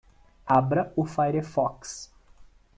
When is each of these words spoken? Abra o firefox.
Abra 0.47 0.91
o 0.95 1.05
firefox. 1.05 2.09